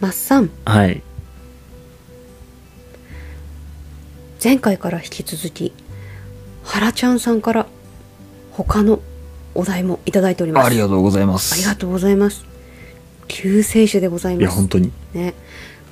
[0.00, 0.50] マッサン。
[0.64, 1.02] はい。
[4.42, 5.72] 前回から引き続き
[6.62, 7.66] 原ちゃんさんから
[8.52, 9.00] 他の
[9.54, 10.66] お題もいただいております。
[10.66, 11.54] ありがとうございます。
[11.54, 12.44] ありがとうございます。
[13.26, 14.44] 救世主でございいます。
[14.44, 14.92] や本当に。
[15.14, 15.34] ね。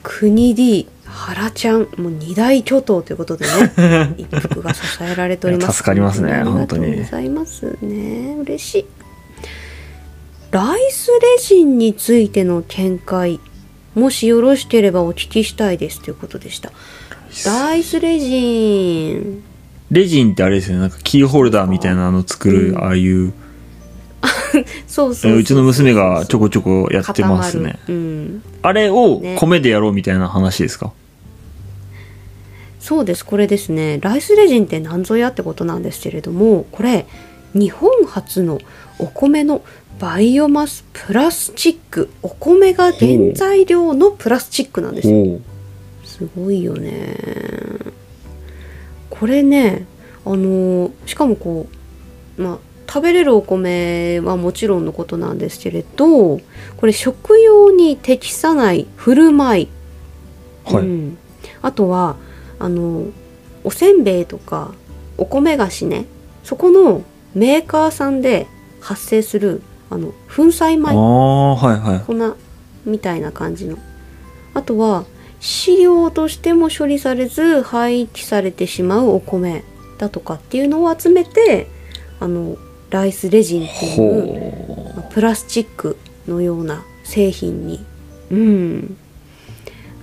[0.02, 5.78] 国 D 原ちゃんもう二大巨頭ということでね 一服が支えられております。
[5.78, 8.36] 助かりますねありが本当にとうございますね。
[8.42, 8.86] 嬉しい。
[10.52, 13.40] ライスレジンについての見解
[13.96, 16.70] もしよろしければお聞きしたいですということでした。
[17.46, 19.42] ライスレジン。
[19.90, 20.82] レジンってあれですよね。
[20.82, 22.78] なんかキーホルダーみたいなの作る、うん。
[22.78, 23.32] ああいう。
[24.86, 27.78] そうそうそううちの娘がちょこちょこやってますね。
[27.88, 28.42] うん。
[28.60, 29.36] あれをね。
[29.38, 30.92] 米でやろうみたいな話ですか、
[32.78, 33.24] そうです。
[33.24, 33.98] これですね。
[34.02, 37.06] ライスレジンって何ぞやってことなんですけれどもこれ
[37.54, 38.60] 日本初の
[38.98, 39.62] お米の
[39.98, 45.40] バイオマスプラスチックお米が原材料のプラスチックなんですよ。
[46.04, 47.16] すごいよね。
[49.08, 49.86] これね
[50.24, 51.66] あのしかもこ
[52.38, 59.68] うまあ食べれるお米はもちろんのことなんですけれどこれ食用に適さない振る舞い。
[60.64, 61.18] はい、うん、
[61.62, 62.16] あとは
[62.58, 63.06] あの
[63.64, 64.74] おせんべいとか
[65.16, 66.04] お米菓子ね。
[66.44, 67.02] そこの
[67.34, 68.46] メーカーさんで
[68.80, 70.88] 発生するあの粉砕あ米。
[70.90, 72.00] あはいはい。
[72.00, 72.36] 粉
[72.84, 73.78] みたいな感じの。
[74.54, 75.04] あとは
[75.40, 79.64] 飼料としても処理されず廃棄されてしまうお米
[79.98, 81.68] だとかっていうのを集めて
[82.20, 82.56] あの
[82.90, 87.84] ライスレジンっていうプラスチックのような製品に。
[88.30, 88.96] うん。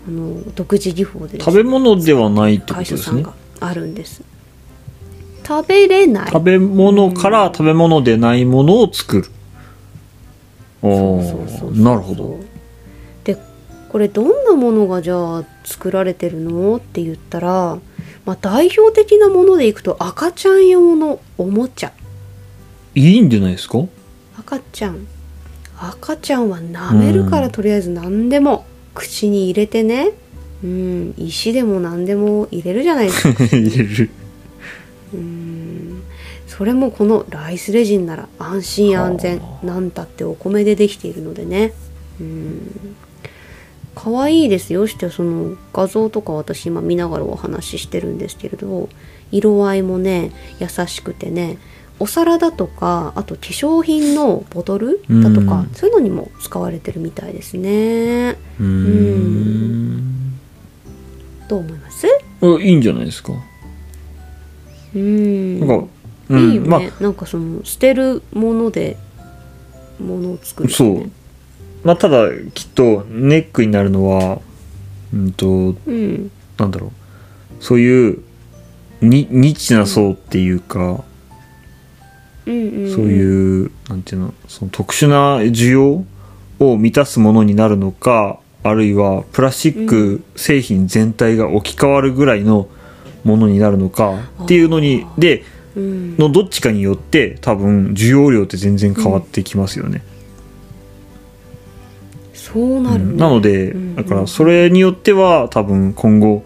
[0.05, 3.25] あの独自技法で食べ物ではないってことですね。
[3.59, 4.21] あるんです。
[5.45, 6.31] 食べれない。
[6.31, 9.25] 食べ物から食べ物でないものを作る
[10.83, 12.39] なるほど。
[13.23, 13.37] で
[13.89, 16.75] これどんなものがじゃあ作られてるの？
[16.77, 17.79] って言ったら、
[18.25, 21.93] まあ、代表的なものでいくと赤ちゃん用のおもちゃ。
[22.95, 23.79] いいんじゃないですか？
[24.37, 25.07] 赤ちゃん。
[25.79, 28.65] 赤ちゃんは舐めるからとりあえず何でも。
[28.93, 30.11] 口に入れてね。
[30.63, 33.43] うん石でも何でも入れるじゃないですか。
[33.55, 34.09] 入れる。
[35.13, 35.52] うん
[36.55, 41.73] それもこのライスレジンなら安心安全はなんたってお米でできているのでね。
[42.21, 42.95] うん。
[43.95, 44.85] 可愛いですよ。
[44.85, 48.87] してその画像とか私今見ながらお話ししてるんですけれど
[49.31, 51.57] 色合いもね優しくてね
[51.99, 55.69] お皿だとかあと化粧品のボトルだとかうん。
[55.73, 58.37] そういうのにも使われてるみたいですね。
[58.59, 60.33] うーん。
[61.47, 62.07] どう思います？
[62.41, 63.33] あいいんじゃないですか。
[64.95, 65.59] うん。
[65.59, 65.87] なんか、う
[66.29, 68.97] いいよね、ん、まなんかその捨てるもので
[69.99, 71.11] ものを作ある、そう。
[71.83, 74.39] まあただきっとネックになるのは
[75.13, 76.31] うんとうん。
[76.57, 76.91] なんだろう。
[77.63, 78.19] そういう
[79.01, 81.03] にニッチな層っていうか、
[82.45, 86.03] うんうんそういうなんていうのその特殊な需要
[86.59, 92.67] を満たすものになるのかあるいはプラスチック製品全体が置き換わるぐらいの
[93.23, 100.03] ものになるのかっていうのにでうんのどっちかによって多分需要量って全然変わってきますよね。
[102.33, 103.17] そうなるね、うん。
[103.17, 103.95] なのでうん。
[103.95, 106.43] だからそれによっては多分今後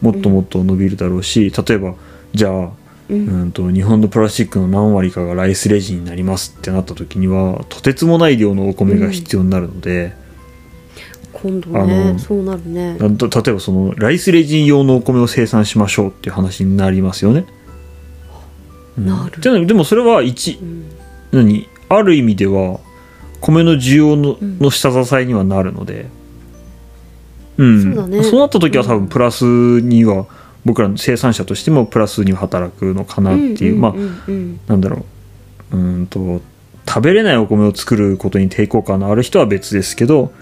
[0.00, 1.94] もっともっと伸びるだろうし例えば
[2.32, 2.70] じゃあ
[3.08, 3.26] うん。
[3.26, 10.14] うんと日本のプラスチックの何割かがライスレジンになりますってなった時にはとてつもない量のお米が必要になるので、
[11.32, 12.96] 今度ねそうなるね。
[12.98, 17.44] 例えばそのライスレジン用のお米を生産しましょうっていう話になりますよね。
[18.98, 19.06] うん。
[19.06, 19.40] なる。
[19.40, 20.84] じゃあでもそれは一うん。
[21.32, 21.68] 何？
[21.88, 22.80] ある意味では
[23.40, 24.58] 米の需要の,、うん。
[24.58, 26.06] の下支えにはなるので、
[27.56, 28.22] うん、そうだね。
[28.22, 29.00] そうなった時は多うん。
[29.00, 30.26] 分プラスには、
[30.64, 34.60] 僕らの生産者としてもプラスには働くのかなっていう、まあうんうんうん。
[34.68, 35.04] なんだろ
[35.72, 35.76] う。
[35.76, 36.40] うーんと
[36.86, 40.32] 食べれないお米を作ることに抵抗感のある人は別ですけど、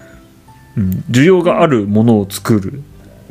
[0.77, 2.81] うん、需要があるものを作るっ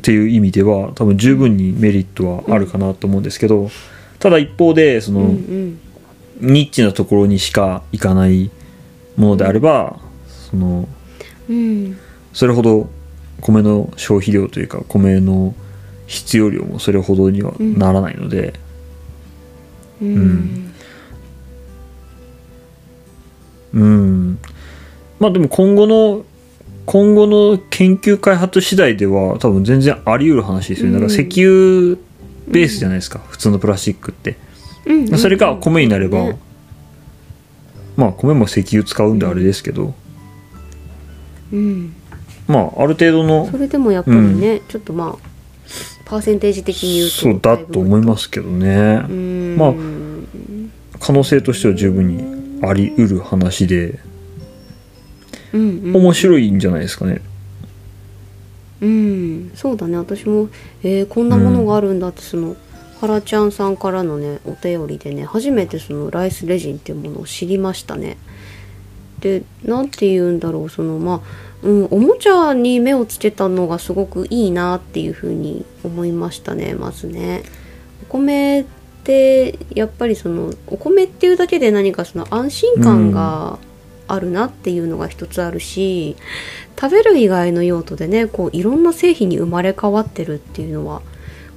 [0.02, 3.70] ていう意味では多分十分にメリットはあるかなと思うんですけど、
[4.20, 5.80] ただ一方でその、うんうん。
[6.40, 8.50] ニッチなところにしか行かない
[9.16, 10.88] ものであれば、その
[11.48, 11.98] うん。
[12.32, 12.88] それほど
[13.40, 15.54] 米の消費量というか米の
[16.06, 18.54] 必要量もそれほどにはならないので、
[20.00, 20.14] うん。
[20.14, 20.72] ん。
[23.74, 24.38] うん。
[25.18, 26.24] まあでも今後の
[26.86, 31.00] 今後の研究開発次第では多分全然あり得る話ですよね、うん。
[31.02, 31.96] だから石油
[32.50, 34.36] ベースじゃないですか、普通のプラスチックって、
[34.86, 36.38] うんうんそれが米になれば、ね。
[37.96, 39.94] まあ米も石油使うんであれですけど、
[41.52, 41.94] うん。
[42.48, 45.30] まあある程度のそれでもやっぱりね、ちょっとまあ
[46.04, 49.04] パーセンテージ的に言うとそうだと思いますけどね。
[49.08, 49.56] うん。
[49.56, 49.74] まあ
[50.98, 54.00] 可能性としては十分にあり得る話で。
[55.52, 55.96] うんうん。
[55.96, 57.20] 面白いんじゃないですかね
[58.80, 59.52] うん。
[59.54, 59.96] そうだね。
[59.96, 60.48] 私も、
[60.82, 62.56] えーこんなものがあるんだってその、
[63.00, 68.18] ハラちゃんさんからのねお便りでね初めてそのライスレジンっていうものを知りましたね。
[69.20, 71.20] でなんて言うんだろうそのまあ、
[71.62, 77.42] うん、おもちゃに目をつけたのがすごくいいなっていうふうに思いましたねまずね。
[78.02, 78.64] お米っ
[79.04, 83.58] てやっぱりそのお米っていうだけで何かその安心感が
[84.12, 86.16] あるなっていうのが一つあるし、
[86.80, 91.02] 食べる以外の用途でねこういろんな製品に生まれ変わってるっていうのは、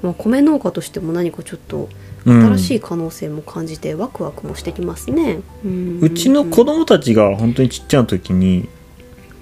[0.02, 1.90] まあ、米農家としても何かちょっと
[2.26, 2.42] うん。
[2.56, 5.42] 新しい可能性も感じてワクワクもしてきますね。
[5.66, 6.00] うん。
[6.02, 8.70] うちの子供たちが本当にちっちゃな時に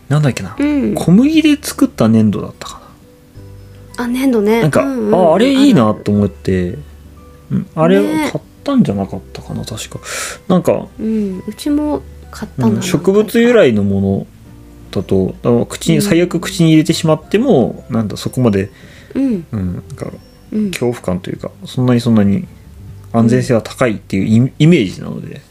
[0.09, 2.81] なんだっけなうん、小麦で作った粘土だったか
[3.97, 4.55] あ粘土ね。
[4.57, 6.77] ななんか、うんうんああれいいなと思って。
[7.51, 7.67] うん。
[7.75, 8.29] あれね。
[8.31, 9.99] 買ったんじゃなかったかな確か。
[10.47, 14.27] なんか、うん、うちも買ったうん植物由来のもの
[14.91, 15.35] だと
[15.69, 16.01] 口にうん。
[16.01, 18.71] 最悪口に入れてしまっても、なんだそこまで、
[19.13, 19.45] うん。
[19.51, 20.11] うん、なんか
[20.51, 20.71] うん。
[20.71, 22.47] 恐怖感というかそんなにそんなに
[23.13, 25.41] 安全性は高いっていうイイメージなので、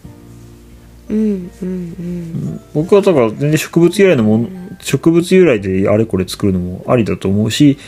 [1.09, 2.61] うんうんうん。
[2.75, 4.49] 僕はだから全然植物由来のもの
[4.81, 7.79] 植物由来であれこれ作るのもありだと思うし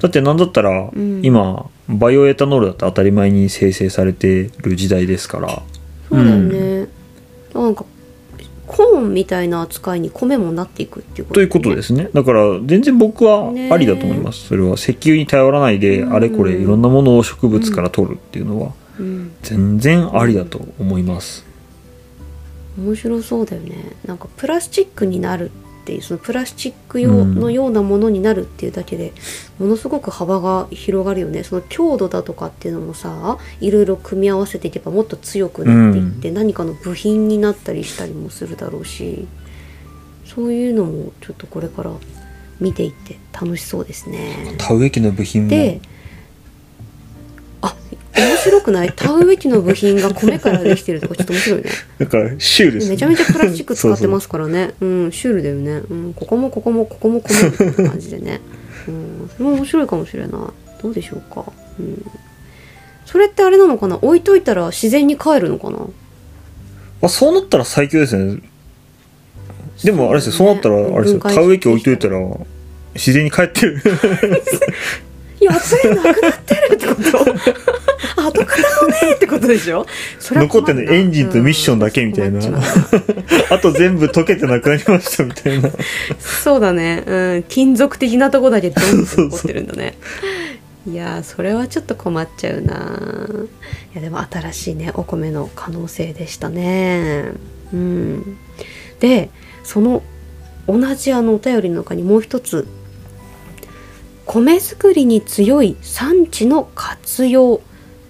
[0.00, 1.20] だってなんだったらん。
[1.22, 5.62] 今バイオエタノールだって当たり前に生成されてる時代ですから。
[6.08, 6.88] そうだよね、
[7.54, 7.84] なんか
[8.72, 12.08] コーンみたいな扱いに米もなっていくっていうことということですすね。
[12.12, 16.14] だから全然僕はありだと思います、それは石油に頼らないでうん。
[16.14, 21.44] あれこれいろんなものを植物から取るっていうのはうん、全然ありだと思います。
[22.78, 23.96] 面白そうだよね。
[24.06, 29.12] なんかプラスチックになるっていうそのプラスチック用のようなものになるっていうだけで、
[29.58, 39.26] ものすごく幅が広がるよねその強度だとかっていうのもさいろいろ組み合わせていけばもっと強くなっていって、何かの部品になったりしたりもするだろうし
[40.24, 41.90] そういうのもちょっとこれから
[42.60, 44.54] 見ていって楽しそうですね。
[44.58, 45.80] 田植え機の部品も
[48.14, 48.92] 面白くない？
[48.94, 51.70] 田植え機の部品が米からできてるとかちょっと面白いね。
[51.98, 52.90] なんかシュールですね。
[52.92, 54.74] めちゃめちゃプラスチック使ってますからね。
[54.80, 58.40] うんシュールだよね、うん、ここもここもここも米って感じでね、
[58.88, 60.30] うん、それも面白いかもしれない。
[60.82, 61.44] どうでしょうか、
[61.78, 62.04] うん、
[63.06, 63.96] それってあれなのかな？
[63.96, 65.78] 置いといたら自然に帰るのかな？
[67.02, 68.40] あそうなったら最強ですね。
[69.84, 70.32] でもあれですよ。
[70.32, 71.18] そうなったらあれですよ。
[71.18, 72.18] 分解田植え機置いといたら
[72.94, 73.78] 自然に帰ってる。
[73.78, 73.80] い
[75.44, 77.02] やそれなくなってるってこと。
[78.16, 79.86] 跡形もねえってことでしょ。
[80.18, 80.92] それは残って困るの。
[80.92, 82.40] エンジンとミッションだけみたいな。
[83.50, 85.70] あと全部溶けてなくなりましたみたいな。
[86.18, 89.94] そうだね、うん、金属的なとこだけドンって残ってるんだね。
[90.86, 93.28] いやーそれはちょっと困っちゃうな。
[93.92, 97.32] いやでも新しいねお米の可能性でしたね。
[97.72, 98.38] うん。
[99.00, 99.30] で
[99.64, 100.02] その
[100.66, 102.66] 同じあのお便りの中にもう一つ
[104.32, 107.60] 米作りに強い産地の活用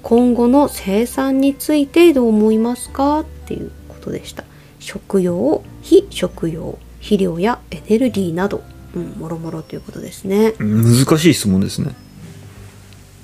[0.03, 3.21] 今後の生産についてどう思いますか？
[3.21, 4.45] っていうことでした。
[4.79, 8.63] 食用非食用肥料やエネルギーなど、
[8.95, 10.55] うん、もろもろということですね。
[10.61, 11.91] 難しい質問ですね。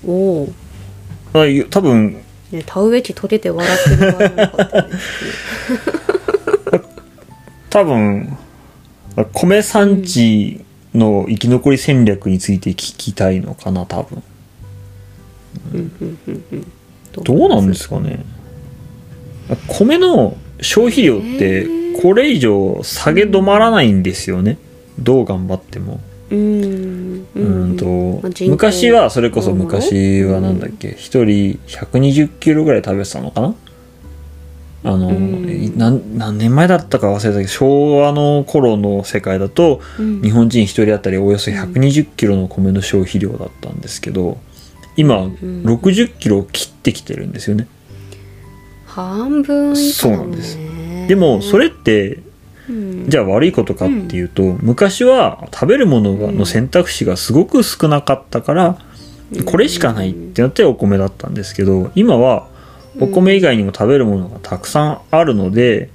[0.05, 0.53] おお
[1.71, 2.21] 多分。
[2.51, 5.79] ね田植え機溶けて笑ってる場合もなかったですね。
[7.71, 8.37] 多分。
[9.33, 10.65] 米産地
[10.99, 14.23] の生き残り戦略について聞きたいのかな多分。
[17.13, 18.25] どうなんですかね。
[19.67, 21.67] 米の消費量って
[22.03, 24.59] これ以上下げ止まらないんですよね。
[24.99, 26.01] どう頑張っても。
[26.31, 27.25] うー
[27.73, 30.95] んと昔はそれこそ昔はなんだっけ。
[30.99, 33.55] 一人120キロぐらい食べてたのかな
[34.85, 35.79] あの、うん。
[35.79, 40.23] 何何年前だったか忘れたけど昭和の頃の世界だとうん。
[40.23, 44.39] 日本人一人当たりおよそ120キロの米の消費量だったんですけど
[44.97, 45.35] 今ん。
[45.65, 47.67] 60キロを切ってきてるんですよね。
[48.87, 50.59] 半分以下そうなんです。
[51.09, 52.21] でもそれって
[52.69, 53.09] うん。
[53.09, 58.79] じゃあ悪いことかっていうと、昔は食べるものがの選択肢がすごく少なかったから、
[59.45, 62.49] これしかないってなってお米だったんですけど今は
[63.01, 65.91] お米以外にも食べるものがたくさんあるので、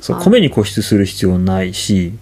[0.00, 2.12] そうはい米に固執する必要ないし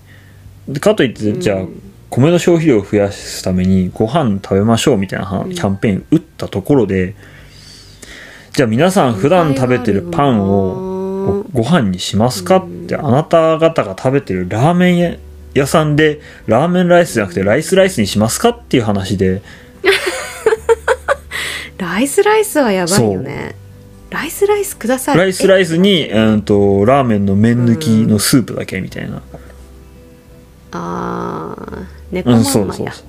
[0.69, 1.81] でかといってじゃあうん
[2.11, 7.17] 米の消費量を増やすためにご飯食べましょうみたいなはキャンペーン打ったところで
[8.53, 12.59] じゃあ皆さん普段食べてるパンをごご飯にしますか？
[12.59, 15.19] ってあなた方が食べてるラーメン
[15.55, 18.51] 屋さんでラーメンライスじゃなくてライスライスにしますか？
[18.51, 19.43] っていう話で。
[21.79, 23.57] ライスライスはやばいよね
[24.15, 25.19] ライスライスください。
[25.19, 29.23] ライスライイスに、うん、とラーメンの麺抜きのスープだけみたいな、
[30.71, 33.05] あー猫うん、まそうそうんまやそ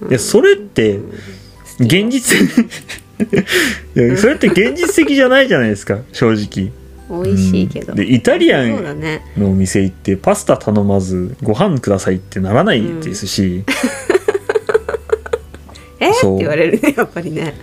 [0.00, 0.08] う。
[0.08, 0.98] いやそれって
[1.78, 6.72] 現実いやそれって現実的じゃないじゃないですか正直。
[7.08, 7.98] 美味しいけど、うん。
[7.98, 9.22] でイタリアンそうだね。
[9.36, 13.64] のお店行ってパスタ頼まずご飯くださいってならないですし、
[16.00, 16.38] えってそう。
[16.38, 17.54] 言われるねやっぱりね。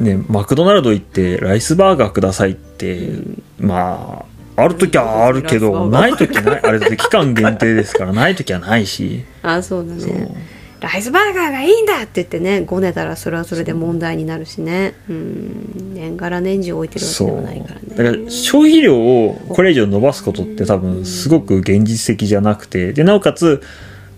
[0.00, 3.10] ね、マクドナルド行ってライスバーガーくださいって、
[3.58, 4.24] ま
[4.56, 6.64] あある時はあるけどない時ない。
[6.64, 9.24] あれって期間限定ですから ない時はないし。
[9.42, 10.34] あそうだね。
[10.80, 14.94] ライスバーガーがいいんだって言ってねごねたらそれはそれで問題になるしね。
[15.08, 15.92] うん。
[15.94, 17.80] 年がら年中置いてるわけでそうもないからね。
[17.90, 22.92] だから消費量をこれ以上伸ばすことって多分すごく現実的じゃなくて。
[22.92, 23.62] でなおかつ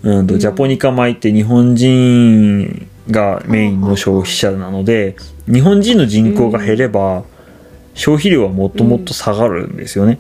[0.03, 7.25] うんとジャポニカ米って日本人がメインの消費者なので日本人の人口が減れば
[7.95, 10.19] 消費量はもっともっと下がるんですよね。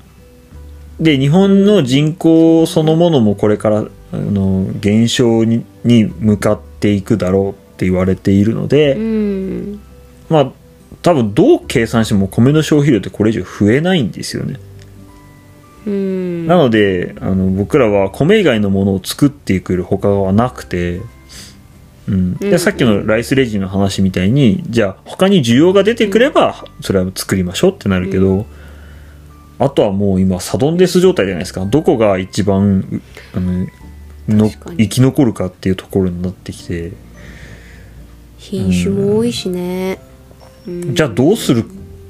[1.00, 3.78] で日本の人口そのものもこれから
[4.12, 9.80] あの減少にに向かっていくだろうって言われているので、うん
[10.28, 10.52] まあ
[11.02, 14.60] 多分どう計算しても米の消費量ってこれ以上増えないんですよね。
[15.86, 21.00] うんなのであの僕らは米以外のものを作っていく他はなくて、
[22.08, 22.36] うん、うん。
[22.38, 28.46] でさっきのライスレジンの話みたいにじゃあ他に需要が出てくればそれは作りましょうってなるけど、
[29.58, 31.64] あとはもう今サドンデス状態じゃないですか。
[31.66, 33.02] どこが一番う
[33.36, 33.66] あの
[34.28, 36.92] の生き残るかっていうところになってきて、
[38.38, 39.98] 品種も多いしね、
[40.66, 40.94] うん。
[40.94, 41.64] じゃあどうする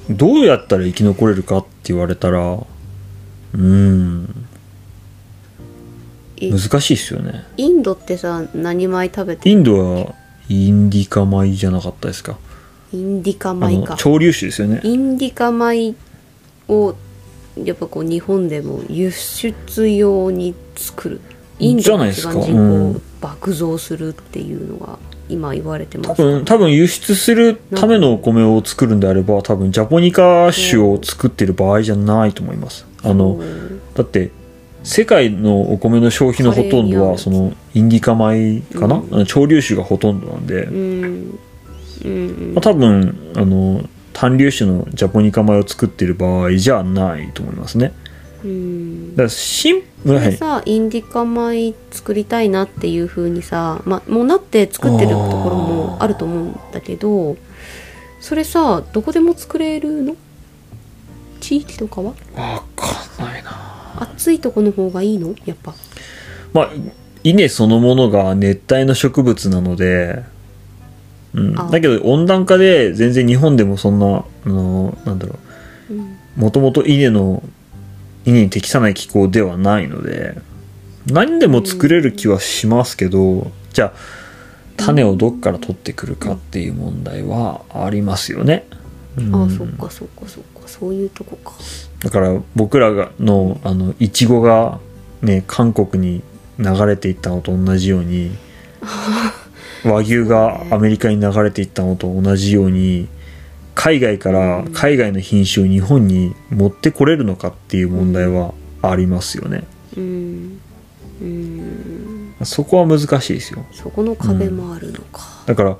[0.08, 2.58] どうやったら生き残れるかって言われたら
[3.54, 4.24] うん。
[4.24, 4.59] い
[6.48, 7.44] 難しいですよね。
[7.56, 10.14] インドってさ何米食べてインドは
[10.48, 12.38] インディカ米じゃなかったですか？
[12.92, 13.90] インディカあ米か。
[13.92, 14.80] の潮流種ですよね。
[14.82, 15.94] インディカ米
[16.68, 16.94] を
[17.62, 21.20] やっぱこう日本でも輸出用に作る。
[21.58, 22.90] インドが一じゃないです人口うん。
[22.96, 32.86] を爆増するっていうのが今言われてま多す分多分輸出するためのお米を作るんであれば多分ジャポニカ種を作ってる場合じゃないと思います。
[33.04, 33.44] あのう。
[33.44, 34.30] んだって
[34.82, 39.26] 世界のお米の消費のほとんどはそのインディカ米かな、うん。
[39.26, 41.38] 潮流種がほとんどなんで、うん。
[42.04, 42.52] うん。
[42.54, 43.82] まあ、多分あの
[44.12, 47.92] 単粒種のジャポニカ米を作ってる場合じゃないと思いますね。
[48.42, 49.10] うん。
[49.12, 50.30] だからシンそはい。
[50.30, 57.36] れさ、インディカ米作りたいなっていう風にさ、まあ、もうなって作ってるところもあると思うんだけど
[58.18, 60.16] それさどこでも作れるの？
[61.40, 62.14] 地域とかは？
[62.34, 62.86] わか
[63.22, 63.69] んないな
[64.00, 65.34] 暑いとこの方がいいの？
[65.44, 65.74] やっぱ。
[66.52, 66.70] まあ
[67.22, 70.24] 稲そのものが熱帯の植物なので、
[71.34, 71.68] うん、あ。
[71.70, 75.38] だけど温暖化で全然日本でもそんなあのなんだろ
[75.90, 75.94] う。
[75.94, 76.00] ん。
[76.00, 77.42] うもともと稲の
[78.24, 80.36] 稲に適さない気候ではないので
[81.06, 83.92] 何でも作れる気はしますけど、じゃあ
[84.76, 88.66] 種をどっから取ってくるかっていう問題はありますよね。
[89.18, 89.34] うん。
[89.34, 90.66] あそっかそっかそっか。
[90.66, 91.52] そういうとこか
[92.02, 94.80] だから僕らがのあのいちごが
[95.22, 96.22] ね韓国に
[96.58, 98.36] 流れていったのと同じように
[99.84, 103.08] 和牛がアメリカに流れていったのと同じように
[103.74, 108.52] 海外から海外の品種を日本に持ってこれるのかっていう問題は
[108.82, 109.64] ありますよね。
[109.96, 110.60] うん。
[111.22, 112.34] うん。
[112.42, 113.64] そこは難しいですよ。
[113.72, 115.78] そこの壁もあるのか、だからね。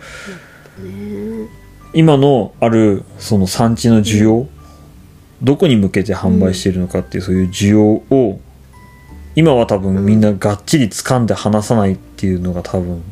[1.93, 4.47] 今のあるその産地の需要、
[5.43, 8.41] どこに向けて販売しているのかっていうそういう需要を
[9.37, 13.03] 今は多分みんながっちり掴んで離さないっていうのが多分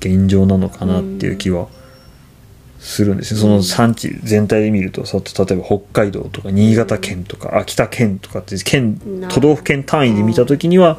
[0.00, 1.68] 現状なのかなっていう気は
[2.78, 10.98] するんですね、その産地全体で見るとさ例えば北海道とか新潟県とか秋田県とかって県な都道府県単位で見た時には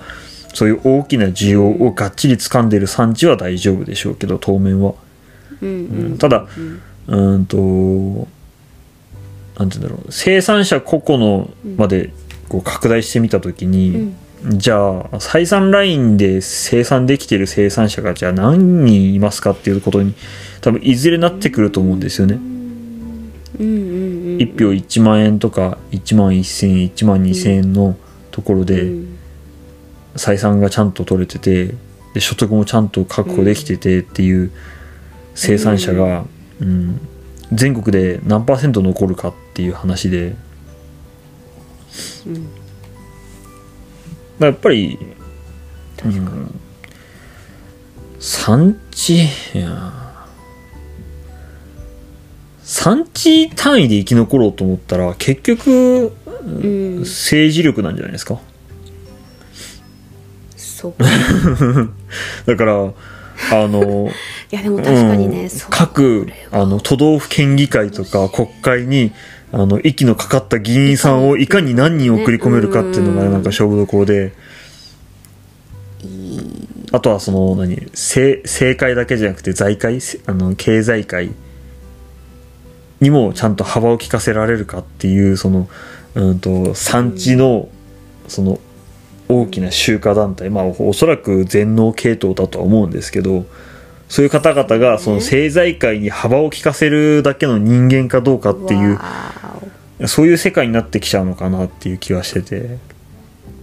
[0.56, 4.96] そういう大きな需要をがっちり掴んでる産地は大丈夫でしょうけど当面は。
[5.62, 5.70] うん。
[5.70, 5.74] う
[6.16, 6.18] ん。
[6.18, 6.48] ただ
[7.08, 8.28] うんと
[9.58, 10.12] なんて言うんだろう。
[10.12, 12.12] 生産者個々のまで
[12.50, 20.14] こう拡大してみた時に、じゃあ採算ラインで生産できている生産者がじゃあ何人いますかっていうことに
[20.62, 22.36] 多分いずれなってくると思うんですよね。
[22.36, 22.52] うん
[23.60, 27.96] うんうん1票1万円とか1万1000円1万2000円の
[28.32, 29.16] ところでうん
[30.16, 31.76] 採算がちゃんと取れてて
[32.14, 34.52] で所得もちゃんと確保できててっていう
[35.36, 36.26] 生産者が、
[36.62, 37.00] うん、
[37.52, 40.36] 全国で何パーセント残るかっていう話で。
[42.28, 42.34] うん。
[44.38, 45.00] まあやっぱり
[45.98, 46.48] 確かに、
[48.20, 49.94] 産地いや。
[52.64, 56.12] 産地単位で生き残ろうと思ったら結局
[56.44, 57.00] うん。
[57.02, 58.40] 政治力なんじゃないですか？
[60.58, 60.94] そう
[62.46, 62.74] だから
[63.52, 64.10] あの
[64.52, 65.50] いやでも確かにね、うん。
[65.70, 69.12] 各あの都道府県議会とか国会に
[69.52, 73.32] あの息のかかった議員さんをいかに何人送り込めるかっていうのがうん。
[73.32, 74.34] なんか勝負どころで。
[76.92, 77.76] あとはその何？
[77.92, 80.00] 政政界だけじゃなくて財界？
[80.02, 81.32] せあの経済界？
[83.02, 85.68] にもちゃんと幅を利かせられるかっていうその、
[86.16, 87.68] うん、と産地の
[88.28, 88.60] その
[89.28, 90.50] 大きな集荷団体。
[90.50, 93.46] まあおおそらく全農系統だとは思うんですけど
[94.08, 99.00] そういう方々がその政財界に幅を利かせるだけの人間かどうかっていう
[100.08, 102.78] そういう世界になってきちゃうのかなっていう気はしてて。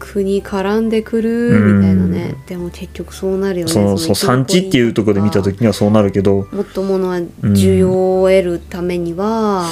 [0.00, 2.34] お国絡んでくるみたいなね。
[2.46, 3.72] でも結局そうなるよね。
[3.72, 6.48] そのそう産地っていうところで見た時にはそうなるけど。
[6.50, 9.70] もっとものは需要を得るためには、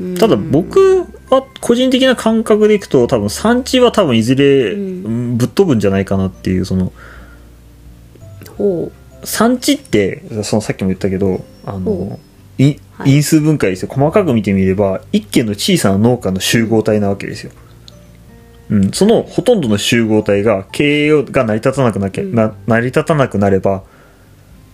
[0.00, 0.14] うん。
[0.14, 5.04] ただ僕は個人的な感覚でいくと多分産地は多分いずれうん。
[5.04, 6.92] うんぶっ飛ぶんじゃないかなっていうその
[8.56, 8.92] ほ
[9.24, 12.18] 産地ってそのさっきも言ったけどあほの
[12.58, 13.14] いはい。
[13.14, 17.52] 因数分解ですよ細かく見てみれば一軒の小さな農家の集合体なわけですよ。
[18.70, 22.34] うん、そのほとんどの集合体が経営が成り立たなくなきゃ、うん。
[22.34, 23.82] な成り立たなくなれば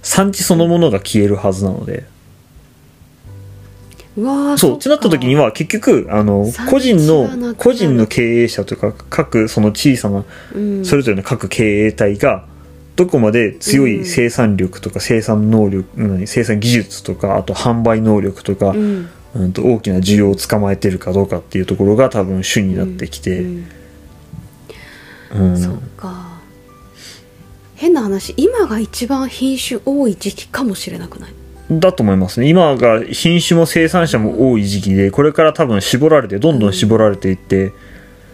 [0.02, 2.04] 産地そのものが消えるはずなので、
[4.16, 10.24] うそうってなった時にはは結局あの個人の個人の経営者とか各その小さな
[10.84, 12.44] それぞれの各経営体が
[12.96, 19.08] どこまで強い生産力とか生産能力、何生産技術とかあと販売能力とか、うん。
[19.32, 23.64] うん、と大きな需要を捕まえてるかどうかっていうところが多分主になってきて、うん。
[25.34, 25.56] うん。
[25.56, 26.40] そっか。
[27.76, 31.32] 変な話今が一番品種多い時期かもしれなくない？
[31.70, 32.48] だと思いますね。
[32.48, 37.72] 今が品種も生産者も多い時期でこれから多分絞られてどんどん絞られていって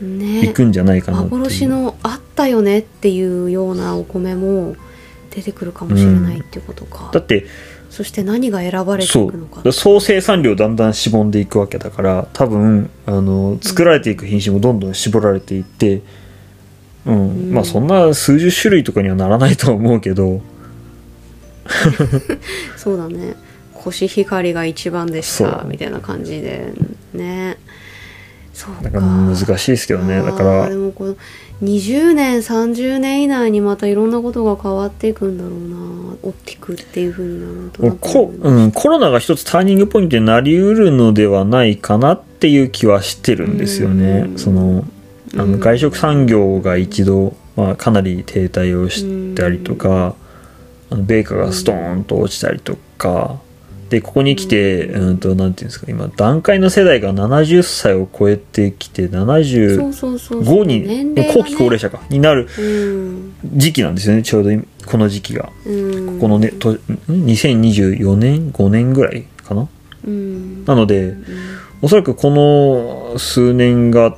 [0.00, 4.76] いねくんじゃないかなっていう、幻のあったよねっていうようなお米も
[5.30, 7.46] 出てくるかもしれないっていうことか、だって
[7.96, 9.62] そして何が選ばれてそいくのか。
[9.64, 9.72] う。
[9.72, 16.02] 総生産量だんだんしぼんでいくわけだから多分あの作られていく品種もどんどん絞られていって、
[17.06, 17.30] うん。
[17.30, 17.52] うん。
[17.52, 20.42] まあそんな数十種類とかにはならないとは思うけど。
[22.76, 23.34] そうだね。
[23.72, 26.72] コシヒカリが一番でしたみたいな感じで。
[27.14, 27.56] ね
[28.82, 28.98] だか。
[28.98, 30.22] ら難しいですけどね。
[30.22, 31.16] だからでもこの
[31.62, 35.96] 20年30年以内にまたいろんなことが変わっていくんだろうな。
[36.22, 44.24] 大きくっていうふうになるとこ、うん、コロナが一つターニングポイントになりうるのではないかなっていう気はしてるんですよね。
[44.26, 44.38] うん。
[44.38, 44.84] その
[45.36, 45.52] あうん。
[45.52, 50.14] の外食産業が一度、まあ、かなり停滞をしたりとか、
[50.90, 53.38] あの米価がストーンと落ちたりとか、
[53.88, 60.66] でここに来て、うん、となんていうんですか今段階の世代が70歳を超えてきてそう75そうそうそう。
[60.66, 63.34] に、後期高齢者かになるうん。
[63.44, 65.50] 時期なんですよねちょうど今この時期が。
[65.64, 66.18] うん。
[66.20, 66.74] このねとん
[67.08, 69.68] ？2024年5年ぐらいかな？
[70.04, 70.64] うん。
[70.64, 71.14] なので
[71.80, 74.16] おそらくこの数年が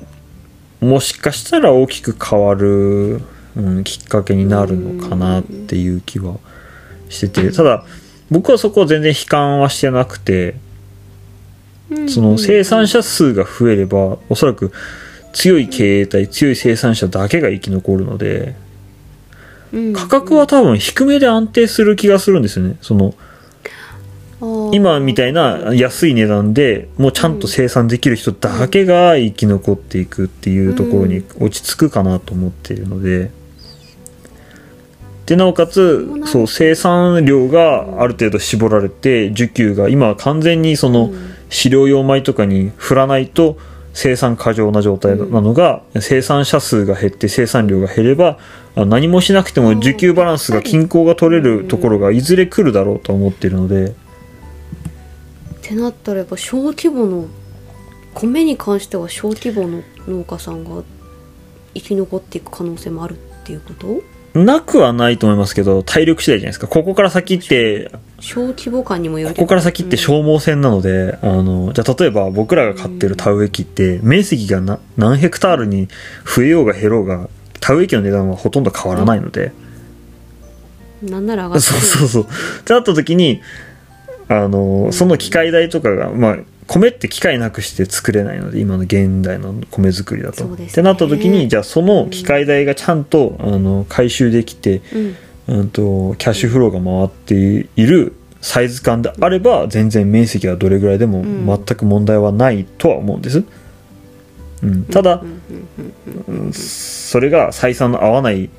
[0.81, 3.21] もしかしたら大きく変わる、
[3.57, 6.37] うん、きっかけになるのかなっていう気は
[7.09, 7.85] しててただ
[8.31, 10.57] 僕はそこは全然悲観はしてなくて
[11.91, 14.73] うんその生産者数が増えればおそらく
[15.33, 18.55] 強い経営体強い生産者だけが生き残るので
[19.73, 19.93] うん。
[19.93, 22.77] 価格は多分低めで安定する気がするんですよね。
[22.81, 23.15] その
[24.73, 33.31] 今みたいな安い値段でもうちゃんと生産できる人だけが生き残っていくっていうところに落ち着くかなと思っているので。
[35.29, 41.35] でなおかつそう生産量がある程度絞られて需給が今は完全にそのうん。
[41.51, 43.57] 飼料用米とかに振らないと
[43.95, 48.39] 生産過剰な状態なのが、生産者数が減って生産量が減れば
[48.77, 53.87] あ何もしなくても需給バランスが均衡が取れるところがいずれ来るだろうと思っているので。
[53.87, 53.95] っ
[55.63, 57.27] てなったらやっぱ小規模の
[58.15, 60.83] 米に関しては小規模の農家さんが
[61.75, 64.03] 生き残っていく可能性もあるっていうこと？
[64.39, 66.67] なくはないと思いますけど体力次第じゃないですか。
[66.67, 75.89] ここから先って小規模感にもよるここから先って消耗戦なので、あのじゃあ例えば僕らが飼ってる田植え機って面積がな何ヘクタールに
[76.25, 77.29] 増えようが減ろうが
[77.61, 79.53] 田植え機の値段はほとんど変わらないので、
[81.03, 82.23] なんなら上がってそうそうそう。
[82.25, 82.27] っ
[82.65, 83.41] てなった時に
[84.29, 86.37] あのその機械代とかがまあ
[86.69, 90.45] 米って機械なくして作れないので今の現代の米作りだと。
[90.45, 90.67] ね。
[90.67, 95.17] ってなった時にじゃあその機械代がちゃんと、あの回収できて、うん。
[95.49, 101.47] うん、とキャッシュフローが回っているサイズ感であれば全然面積はどれぐらいでもうん。
[101.47, 103.45] 全く問題はないとは思うんです。
[104.63, 105.23] うん、ただ
[106.53, 108.51] それが採算の合わない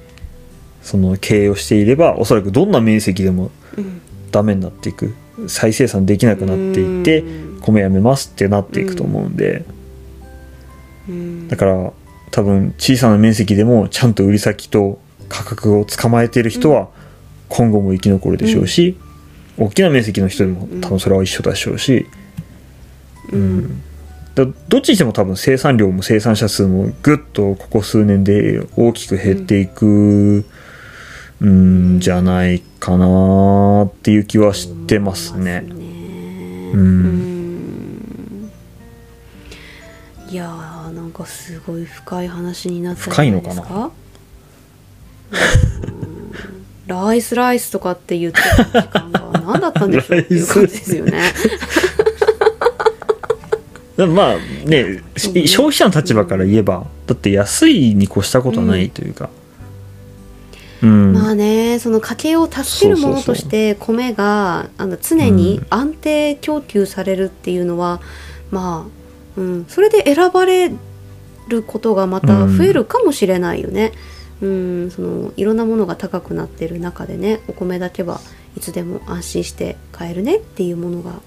[0.82, 4.02] その経営をしていればおそらくどんな面積でもうん。
[4.32, 5.14] ダメになっていく。
[5.48, 9.66] 再生産できなくなっていってうん米やめますってなっていくと思うんで。
[11.08, 11.48] うん。
[11.48, 11.94] だから
[12.32, 16.90] 多分小さな面積でもちゃんと売り先と価格を捕まえている人は
[17.48, 18.98] 今後も生き残るでしょうし、
[19.58, 22.06] 大きな面積の人でも多分それは一緒でしょうし、
[23.32, 23.82] うん。
[24.36, 30.46] だどっちにしても多分生産量も生産者数もぐっとここ数年で大きく減っていく
[31.44, 35.66] んじゃないかなっていう気はしてますね。
[35.68, 37.39] うん
[41.20, 43.92] かすごい深い話になった深いのうん。
[46.88, 51.22] ライスライスとかって言ってた時間が何だったんでしょうっていう感じですよね。
[54.08, 59.30] まあね消費者の立場から言えばだって安いに越したことはないというか。
[60.82, 68.00] うん、まあねその家計を助けるものとして米があの常に安定供給されるっていうのは、
[68.50, 70.72] まあ、うん、それで選ばれ
[71.50, 73.92] ることがまた増えるかもしれないよね。
[74.42, 78.22] うん、そのいろんなものが高くなってる中でねお米だけは
[78.56, 81.20] いつでも安心して買えるねっていうものが、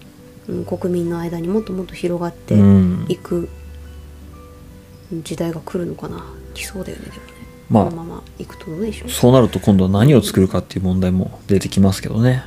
[0.49, 3.07] うん、国民の間にもっともっと広がってうん。
[3.09, 3.49] いく
[5.13, 6.25] 時代が来るのかな。
[6.55, 7.23] 来そうだよねでもね、
[7.69, 9.11] まあこのままいくとどうでしょう。
[9.11, 12.45] そうなると今度は何を作るかっていう問題も出てきますけどね。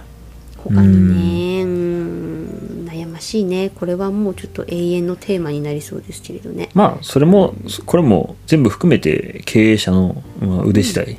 [0.65, 2.85] 他にねうん。
[2.89, 3.69] 悩ましいね。
[3.69, 6.69] これはもうちょっと永遠のテーマになりそうですけれどね。
[6.73, 7.53] まあそれも
[7.85, 11.17] これも全部含めて経営者のまあ腕次第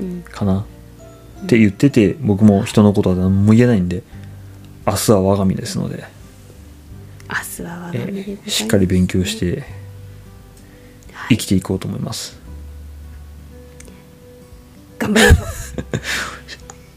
[0.00, 0.66] うんかな。
[1.44, 4.02] って言ってて僕も人のことは何も言えないんで
[4.84, 6.04] 明日は我が身ですので、
[7.28, 9.64] 明日は我がえ身でしっかり勉強して
[11.12, 11.36] はい。
[11.36, 12.38] 生きていこうと思います。
[14.98, 15.82] 頑張りましょ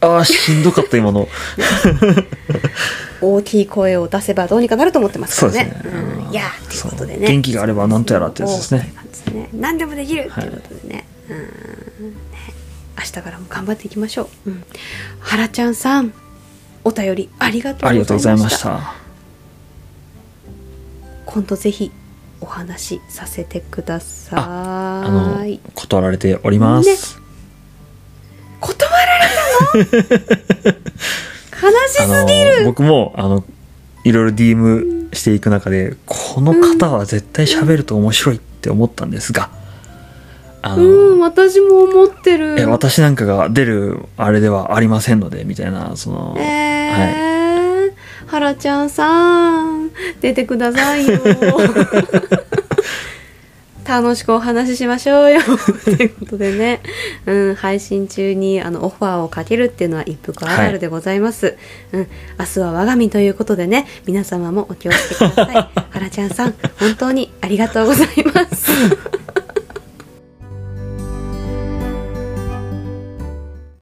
[0.02, 1.22] ああしんどかった今の。
[1.22, 1.26] う
[3.38, 5.76] 大きい声を出せばどうにかなると思ってますからね。
[5.82, 6.00] そうですね。
[6.26, 6.32] うん。
[6.32, 7.28] いやーということでね。
[7.28, 8.92] 元気があればなんとやらってやつですね。
[9.32, 11.36] ね何でもできるっていうことでね,、うん。
[11.38, 11.44] ね。
[12.98, 14.64] 明日からも頑張っていきましょう、うん、
[15.20, 16.12] 原ちゃんさん
[16.84, 18.70] お便りありがとうありがとうございましした。
[18.70, 18.94] た。
[21.26, 21.90] 今度ぜひ
[22.40, 27.20] お話しさせてくださあのい断られております。
[28.60, 29.34] 断られた？
[29.34, 29.41] の
[29.74, 29.84] 悲
[31.88, 32.64] しすぎる。
[32.64, 33.44] 僕もあの
[34.04, 39.50] いろいろ DM していく中でこの方は絶対喋ると面白いって思ったんですが、
[40.62, 42.58] あの、うん私も思ってる。
[42.58, 47.22] え私なんかが出るあれではありませんのでみたいなその、えー
[48.32, 49.90] 原ちゃんさん
[50.22, 51.20] 出てくださいよ
[53.86, 55.40] 楽しくお話ししましょうよ。
[55.84, 56.80] ということでね、
[57.26, 61.56] うん、配信中にあのオファーをかけるっていうのは一服あるあるでございます、
[61.92, 62.06] うん、
[62.38, 65.68] 明日は我が身ということでね皆様もお気をつけください。
[65.90, 69.41] 原ちゃんさん本当にありがとうございます